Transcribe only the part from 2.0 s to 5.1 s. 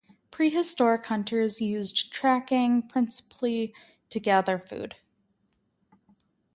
tracking principally to gather food.